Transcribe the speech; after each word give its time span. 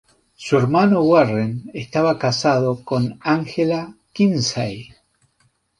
Su 0.33 0.57
hermano 0.57 1.03
Warren 1.03 1.69
estaba 1.75 2.17
casado 2.17 2.83
con 2.83 3.19
Angela 3.21 3.93
Kinsey. 4.13 4.91